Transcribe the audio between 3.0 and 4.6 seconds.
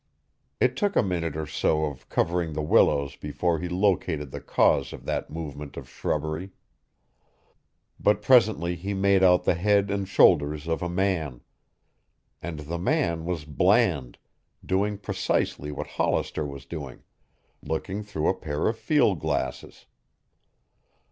before he located the